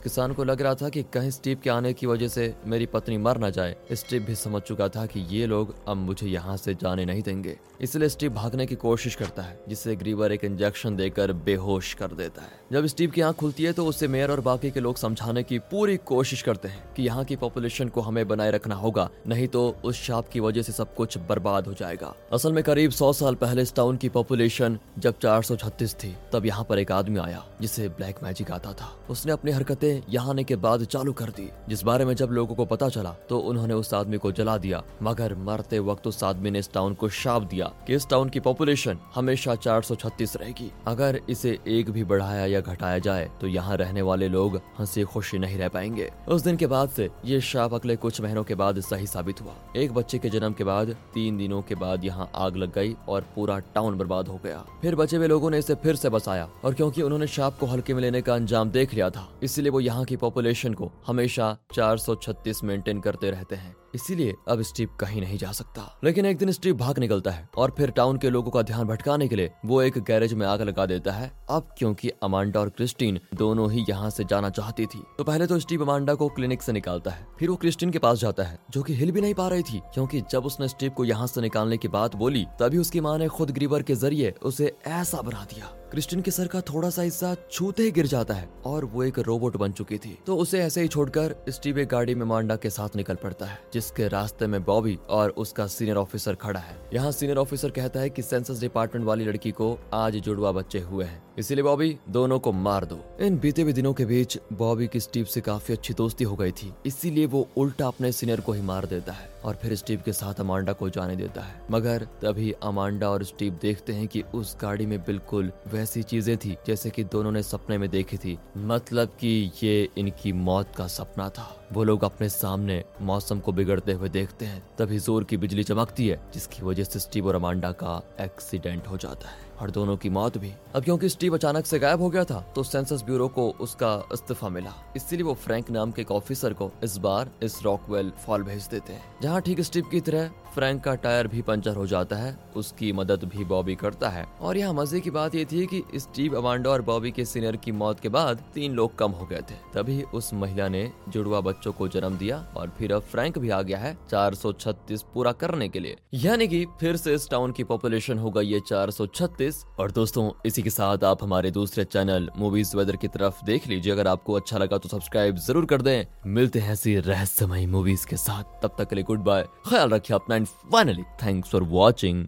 किसान 0.00 0.32
को 0.32 0.44
लग 0.44 0.62
रहा 0.62 0.74
था 0.74 0.88
कि 0.88 1.02
कहीं 1.12 1.30
स्टीव 1.30 1.60
के 1.64 1.70
आने 1.70 1.92
की 1.92 2.06
वजह 2.06 2.28
से 2.28 2.54
मेरी 2.66 2.86
पत्नी 2.86 3.18
मर 3.18 3.38
न 3.38 3.50
जाए। 3.50 3.76
स्टीव 3.92 4.22
भी 4.22 4.34
समझ 4.34 4.62
चुका 4.62 4.88
था 4.88 5.06
कि 5.06 5.20
ये 5.30 5.46
लोग 5.46 5.74
अब 5.88 5.96
मुझे 5.96 6.26
यहाँ 6.28 6.56
से 6.56 6.74
जाने 6.74 7.04
नहीं 7.04 7.17
देंगे। 7.22 7.56
इसलिए 7.80 8.08
स्टीव 8.08 8.32
भागने 8.34 8.66
की 8.66 8.74
कोशिश 8.76 9.14
करता 9.14 9.42
है, 9.42 9.58
जिससे 9.68 9.94
ग्रीवर 9.96 10.32
एक 10.32 10.44
इंजेक्शन 10.44 10.96
देकर 10.96 11.32
बेहोश 11.32 11.92
कर 11.94 12.12
देता 12.12 12.42
है। 12.42 12.48
जब 12.72 12.86
स्टीव 12.86 13.10
की 13.10 13.20
आँख 13.20 13.36
खुलती 13.36 13.64
है 13.64 13.72
तो 13.72 13.84
उसे 13.86 14.08
मेयर 14.08 14.30
और 14.30 14.40
बाकी 14.40 14.70
के 14.70 14.80
लोग 14.80 14.96
समझाने 14.96 15.42
की 15.42 15.58
पूरी 15.70 15.96
कोशिश 16.06 16.42
करते 16.42 16.68
हैं 16.68 16.82
कि 16.94 17.02
यहाँ 17.02 17.24
की 17.24 17.36
पॉपुलेशन 17.36 17.88
को 17.88 18.00
हमें 18.00 18.26
बनाए 18.28 18.50
रखना 18.50 18.74
होगा, 18.74 19.08
नहीं 19.26 19.46
तो 19.48 19.68
उस 19.84 20.02
शाप 20.02 20.28
की 20.28 20.40
वजह 20.40 20.62
से 20.62 20.72
सब 20.72 20.94
कुछ 20.94 21.18
बर्बाद 21.28 21.66
हो 21.66 21.74
जाएगा। 21.74 22.14
असल 22.32 22.52
में 22.52 22.62
करीब 22.64 22.90
सौ 22.90 23.12
साल 23.12 23.34
पहले 23.34 23.62
इस 23.62 23.74
टाउन 23.74 23.96
की 23.96 24.08
पॉपुलेशन 24.08 24.78
जब 24.98 25.18
436 25.18 25.94
थी, 25.94 26.14
तब 26.32 26.46
यहाँ 26.46 26.64
पर 26.64 26.78
एक 26.78 26.92
आदमी 26.92 27.18
आया, 27.18 27.44
जिसे 27.60 27.88
ब्लैक 27.90 28.22
मैजिक 28.22 28.50
आता 28.50 28.72
था। 28.72 28.92
उसने 29.10 29.32
अपनी 29.32 29.50
हरकतें 29.50 30.02
यहाँ 30.08 30.30
आने 30.30 30.44
के 30.44 30.56
बाद 30.58 30.84
चालू 30.86 31.12
कर 31.12 31.30
दी, 31.30 31.48
जिस 31.68 31.82
बारे 31.84 32.04
में 32.04 32.14
जब 32.14 32.30
लोगों 32.30 32.54
को 32.54 32.64
पता 32.66 32.88
चला 32.88 33.14
तो 33.28 33.38
उन्होंने 33.40 33.74
उस 33.74 33.92
आदमी 33.94 34.18
को 34.18 34.32
जला 34.32 34.56
दिया, 34.58 34.82
मगर 35.02 35.34
मरते 35.36 35.78
वक्त 35.80 36.06
उस 36.06 36.22
आदमी 36.24 36.50
ने 36.50 36.58
इस 36.58 36.72
टाउन 36.72 36.94
को 36.94 37.07
शाप 37.10 37.42
दिया। 37.42 37.66
कि 37.86 37.94
इस 37.94 38.08
टाउन 38.08 38.28
की 38.28 38.40
पॉपुलेशन 38.40 38.98
हमेशा 39.14 39.54
436 39.56 40.36
रहेगी। 40.36 40.70
अगर 40.86 41.20
इसे 41.30 41.58
एक 41.68 41.90
भी 41.90 42.04
बढ़ाया 42.04 42.46
या 42.46 42.60
घटाया 42.60 42.98
जाए 42.98 43.30
तो 43.40 43.46
यहाँ 43.46 43.76
रहने 43.76 44.02
वाले 44.02 44.28
लोग 44.28 44.60
हँसी 44.78 45.02
खुशी 45.04 45.38
नहीं 45.38 45.58
रह 45.58 45.68
पाएँगे। 45.68 46.10
उस 46.28 46.42
दिन 46.42 46.56
के 46.56 46.66
बाद 46.66 46.88
से 46.88 47.08
ये 47.24 47.40
शाप 47.40 47.74
अगले 47.74 47.96
कुछ 47.96 48.20
महीनों 48.20 48.44
के 48.44 48.54
बाद 48.54 48.80
सही 48.80 49.06
साबित 49.06 49.40
हुआ। 49.40 49.54
एक 49.76 49.92
बच्चे 49.94 50.18
के 50.18 50.28
जन्म 50.28 50.52
के 50.52 50.64
बाद, 50.64 50.96
तीन 51.14 51.36
दिनों 51.38 51.62
के 51.62 51.74
बाद 51.74 52.04
यहाँ 52.04 52.30
आग 52.34 52.56
लग 52.56 52.72
गई 52.72 52.94
और 53.08 53.26
पूरा 53.34 53.58
टाउन 53.74 53.98
बर्बाद 53.98 54.28
हो 54.28 54.40
गया। 54.44 54.64
फिर 54.82 54.96
बचे 54.96 55.16
हुए 55.16 55.26
लोगों 55.26 55.50
ने 55.50 55.58
इसे 55.58 55.74
फिर 55.74 55.96
से 55.96 56.08
बसाया 56.08 56.48
और 56.64 56.74
क्योंकि 56.74 57.02
उन्होंने 57.02 57.26
शाप 57.28 57.58
को 57.58 57.66
हल्के 57.66 57.94
में 57.94 58.00
लेने 58.02 58.22
का 58.22 58.34
अंजाम 58.34 58.70
देख 58.70 58.94
लिया 58.94 59.10
था, 59.10 59.28
इसलिए 59.42 59.70
वो 59.70 59.80
यहाँ 59.80 60.04
की 60.04 60.16
पॉपुलेशन 60.16 60.74
को 60.74 60.90
हमेशा 61.06 61.56
436 61.74 62.64
मेंटेन 62.64 63.00
करते 63.00 63.30
रहते 63.30 63.56
हैं। 63.56 63.76
इसीलिए 63.94 64.34
अब 64.48 64.62
स्टीव 64.62 64.88
कहीं 65.00 65.20
नहीं 65.20 65.38
जा 65.38 65.52
सकता। 65.52 65.82
लेकिन 66.04 66.26
एक 66.26 66.38
दिन 66.38 66.52
स्टीव 66.52 66.76
भाग 66.76 66.98
निकलता 66.98 67.30
है 67.30 67.48
और 67.58 67.74
फिर 67.76 67.90
टाउन 67.90 68.18
के 68.18 68.30
लोगों 68.30 68.50
का 68.50 68.62
ध्यान 68.62 68.86
भटकाने 68.86 69.28
के 69.28 69.36
लिए 69.36 69.50
वो 69.64 69.80
एक 69.82 69.98
गैरेज 70.00 70.34
में 70.34 70.46
आग 70.46 70.62
लगा 70.62 70.86
देता 70.86 71.12
है। 71.12 71.30
अब 71.50 71.68
क्योंकि 71.78 72.10
अमांडा 72.22 72.60
और 72.60 72.68
क्रिस्टीन 72.68 73.20
दोनों 73.34 73.70
ही 73.72 73.84
यहाँ 73.88 74.10
से 74.10 74.24
जाना 74.24 74.50
चाहती 74.50 74.86
थी 74.86 75.02
तो 75.18 75.24
पहले 75.24 75.46
तो 75.46 75.58
स्टीव 75.58 75.82
अमांडा 75.82 76.14
को 76.14 76.28
क्लिनिक 76.28 76.62
से 76.62 76.72
निकालता 76.72 77.10
है। 77.10 77.26
फिर 77.38 77.50
वो 77.50 77.56
क्रिस्टीन 77.56 77.90
के 77.90 77.98
पास 77.98 78.18
जाता 78.18 78.42
है, 78.42 78.58
जो 78.70 78.82
की 78.82 78.94
हिल 78.94 79.12
भी 79.12 79.20
नहीं 79.20 79.34
पा 79.34 79.48
रही 79.48 79.62
थी, 79.62 79.80
क्यूँकी 79.94 80.20
जब 80.30 80.46
उसने 80.46 80.68
स्टीव 80.68 80.90
को 80.90 81.04
यहाँ 81.04 81.26
से 81.26 81.40
निकालने 81.40 81.76
की 81.76 81.88
बात 81.88 82.16
बोली, 82.16 82.44
तभी 82.60 82.78
उसकी 82.78 83.00
माँ 83.00 83.16
ने 83.18 83.28
खुद 83.28 83.50
ग्रीवर 83.50 83.82
के 83.82 83.94
ज़रिए 83.94 84.34
उसे 84.42 84.72
ऐसा 84.86 85.22
बना 85.22 85.44
दिया। 85.44 85.74
क्रिस्टिन 85.90 86.20
के 86.20 86.30
सर 86.30 86.46
का 86.46 86.60
थोड़ा 86.60 86.88
सा 86.90 87.02
हिस्सा 87.02 87.34
छूते 87.50 87.82
ही 87.82 87.90
गिर 87.90 88.06
जाता 88.06 88.34
है 88.34 88.48
और 88.66 88.84
वो 88.84 89.02
एक 89.04 89.18
रोबोट 89.18 89.56
बन 89.56 89.72
चुकी 89.72 89.98
थी। 89.98 90.18
तो 90.26 90.36
उसे 90.36 90.60
ऐसे 90.60 90.82
ही 90.82 90.88
छोड़कर 90.88 91.34
स्टीव 91.48 91.78
एक 91.78 91.88
गाड़ी 91.88 92.14
में 92.14 92.24
मांडा 92.26 92.56
के 92.56 92.70
साथ 92.70 92.96
निकल 92.96 93.14
पड़ता 93.14 93.46
है, 93.46 93.58
जिसके 93.72 94.08
रास्ते 94.08 94.46
में 94.46 94.62
बॉबी 94.64 94.98
और 95.08 95.30
उसका 95.30 95.66
सीनियर 95.66 95.96
ऑफिसर 95.96 96.34
खड़ा 96.34 96.60
है। 96.60 96.76
यहाँ 96.94 97.12
सीनियर 97.12 97.38
ऑफिसर 97.38 97.70
कहता 97.70 98.00
है 98.00 98.10
की 98.10 98.22
सेंसस 98.22 98.60
डिपार्टमेंट 98.60 99.06
वाली 99.06 99.24
लड़की 99.24 99.50
को 99.50 99.78
आज 99.94 100.16
जुड़वा 100.16 100.52
बच्चे 100.52 100.80
हुए 100.80 101.04
हैं। 101.04 101.22
इसीलिए 101.38 101.64
बॉबी, 101.64 101.96
दोनों 102.08 102.38
को 102.38 102.52
मार 102.52 102.84
दो। 102.84 102.98
इन 103.20 103.38
बीते 103.38 103.62
हुए 103.62 103.72
दिनों 103.72 103.92
के 103.94 104.04
बीच 104.04 104.38
बॉबी 104.52 104.86
की 104.86 105.00
स्टीव 105.00 105.24
से 105.24 105.40
काफ़ी 105.40 105.74
अच्छी 105.74 105.94
दोस्ती 105.94 106.24
हो 106.24 106.36
गई 106.36 106.52
थी। 106.52 106.72
इसीलिए 106.86 107.26
वो 107.26 107.46
उल्टा 107.56 107.86
अपने 107.86 108.10
सीनियर 108.12 108.40
को 108.40 108.52
ही 108.52 108.62
मार 108.62 108.86
देता 108.86 109.12
है 109.12 109.28
और 109.44 109.54
फिर 109.54 109.74
स्टीव 109.74 110.02
के 110.04 110.12
साथ 110.12 110.40
अमांडा 110.40 110.72
को 110.72 110.88
जाने 110.88 111.16
देता 111.16 111.42
है। 111.42 111.60
मगर 111.70 112.06
तभी 112.22 112.50
अमांडा 112.62 113.10
और 113.10 113.24
स्टीव 113.24 113.58
देखते 113.62 113.92
हैं 113.92 114.06
कि 114.08 114.22
उस 114.34 114.56
गाड़ी 114.62 114.86
में 114.86 114.98
बिल्कुल 115.00 115.52
वैसी 115.72 116.02
चीज़ें 116.02 116.36
थी, 116.36 116.56
जैसे 116.66 116.90
कि 116.90 117.04
दोनों 117.04 117.32
ने 117.32 117.42
सपने 117.42 117.78
में 117.78 117.88
देखी 117.90 118.16
थी। 118.16 118.38
मतलब 118.56 119.16
कि 119.20 119.50
ये 119.62 119.88
इनकी 119.98 120.32
मौत 120.32 120.74
का 120.76 120.86
सपना 120.86 121.28
था। 121.28 121.54
वो 121.72 121.84
लोग 121.84 122.04
अपने 122.04 122.28
सामने 122.28 122.84
मौसम 123.02 123.40
को 123.40 123.52
बिगड़ते 123.52 123.92
हुए 123.92 124.08
देखते 124.08 124.46
हैं। 124.46 124.62
तभी 124.78 124.98
ज़ोर 124.98 125.24
की 125.24 125.36
बिजली 125.36 125.64
चमकती 125.64 126.08
है, 126.08 126.20
जिसकी 126.34 126.62
वजह 126.62 126.84
से 126.84 126.98
स्टीव 126.98 127.26
और 127.28 127.34
अमांडा 127.34 127.72
का 127.72 128.02
एक्सीडेंट 128.20 128.88
हो 128.88 128.96
जाता 128.96 129.28
है। 129.28 129.46
और 129.60 129.70
दोनों 129.70 129.96
की 129.96 130.10
मौत 130.10 130.38
भी। 130.38 130.52
अब 130.74 130.84
क्योंकि 130.84 131.08
स्टीव 131.08 131.34
अचानक 131.34 131.66
से 131.66 131.78
गायब 131.78 132.00
हो 132.00 132.08
गया 132.10 132.24
था 132.24 132.40
तो 132.54 132.62
सेंसस 132.62 133.02
ब्यूरो 133.02 133.28
को 133.28 133.48
उसका 133.60 133.92
इस्तीफा 134.12 134.48
मिला। 134.48 134.74
इसीलिए 134.96 135.24
वो 135.24 135.34
फ्रैंक 135.36 135.70
नाम 135.70 135.92
के 135.92 136.02
एक 136.02 136.10
ऑफिसर 136.12 136.52
को 136.52 136.70
इस 136.84 136.96
बार 136.98 137.30
इस 137.42 137.62
रॉकवेल 137.62 138.12
फॉल 138.26 138.42
भेज 138.42 138.68
देते 138.70 138.92
हैं। 138.92 139.02
जहाँ 139.22 139.40
ठीक 139.40 139.60
स्टीव 139.60 139.88
की 139.90 140.00
तरह 140.00 140.30
फ्रैंक 140.54 140.82
का 140.84 140.94
टायर 140.94 141.26
भी 141.26 141.42
पंचर 141.42 141.74
हो 141.76 141.86
जाता 141.86 142.16
है, 142.16 142.36
उसकी 142.56 142.92
मदद 142.92 143.24
भी 143.24 143.44
बॉबी 143.44 143.74
करता 143.74 144.08
है। 144.08 144.24
और 144.40 144.56
यहाँ 144.56 144.72
मज़े 144.74 145.00
की 145.00 145.10
बात 145.10 145.34
ये 145.34 145.44
थी 145.44 145.66
कि 145.66 145.82
स्टीव 145.96 146.36
अमांडा 146.38 146.70
और 146.70 146.82
बॉबी 146.82 147.10
के 147.10 147.24
सीनियर 147.24 147.56
की 147.56 147.72
मौत 147.72 148.00
के 148.00 148.08
बाद 148.08 148.42
तीन 148.54 148.72
लोग 148.74 148.96
कम 148.98 149.10
हो 149.10 149.26
गए 149.26 149.40
थे। 149.40 149.54
तभी 149.74 150.02
उस 150.14 150.32
महिला 150.34 150.68
ने 150.68 150.90
जुड़वा 151.08 151.40
बच्चों 151.40 151.72
को 151.72 151.88
जन्म 151.88 152.16
दिया 152.18 152.38
और 152.56 152.72
फिर 152.78 152.92
अब 152.92 153.02
फ्रैंक 153.02 153.38
भी 153.38 153.50
आ 153.50 153.60
गया 153.62 153.78
है 153.78 153.96
436 154.10 155.02
पूरा 155.14 155.32
करने 155.34 155.68
के 155.68 155.80
लिए। 155.80 155.96
यानी 156.14 156.48
कि 156.48 156.64
फिर 156.80 156.96
से 156.96 157.14
इस 157.14 157.28
टाउन 157.30 157.52
की 157.52 157.64
पॉपुलेशन 157.64 158.18
हो 158.18 158.30
गई 158.30 158.52
है 158.52 158.60
436 158.60 159.47
और 159.78 159.90
दोस्तों, 159.90 160.30
इसी 160.46 160.62
के 160.62 160.70
साथ 160.70 161.04
आप 161.04 161.22
हमारे 161.22 161.50
दूसरे 161.50 161.84
चैनल 161.84 162.28
मूवीज़ 162.36 162.76
वेदर 162.76 162.96
की 162.96 163.08
तरफ़ 163.08 163.44
देख 163.44 163.68
लीजिए। 163.68 163.92
अगर 163.92 164.08
आपको 164.08 164.32
अच्छा 164.32 164.58
लगा 164.58 164.78
तो 164.78 164.88
सब्सक्राइब 164.88 165.36
ज़रूर 165.38 165.66
कर 165.66 165.82
दें। 165.82 166.04
मिलते 166.26 166.58
हैं 166.58 166.72
ऐसी 166.72 166.96
रहस्यमय 167.00 167.66
मूवीज़ 167.66 168.06
के 168.06 168.16
साथ। 168.16 168.62
तब 168.62 168.76
तक 168.78 168.88
के 168.88 168.96
लिए 168.96 169.04
गुड 169.04 169.24
बाय 169.24 169.46
ख्याल 169.68 169.90
रखिए 169.90 170.14
अपना। 170.14 170.36
And 170.36 170.46
finally 170.46 171.02
thanks 171.22 171.50
for 171.50 171.62
watching 171.62 172.26